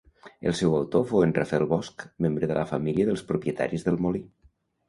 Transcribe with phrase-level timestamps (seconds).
[0.51, 4.27] El seu autor fou en Rafael Bosch membre de la família dels propietaris del molí.